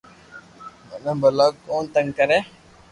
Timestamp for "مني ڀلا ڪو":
1.03-1.77